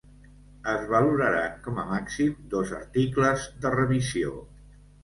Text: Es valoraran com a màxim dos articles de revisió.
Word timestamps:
Es 0.71 0.87
valoraran 0.93 1.61
com 1.67 1.83
a 1.83 1.85
màxim 1.91 2.35
dos 2.57 2.75
articles 2.81 3.49
de 3.67 3.79
revisió. 3.79 4.39